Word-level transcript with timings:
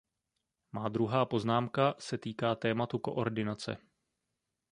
Má 0.71 0.89
druhá 0.89 1.25
poznámka 1.25 1.95
se 1.99 2.17
týká 2.17 2.55
tématu 2.55 2.99
koordinace. 2.99 3.77